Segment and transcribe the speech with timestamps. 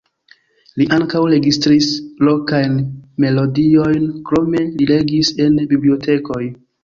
[0.81, 1.89] Li ankaŭ registris
[2.29, 2.79] lokajn
[3.25, 6.43] melodiojn, krome li legis en bibliotekoj.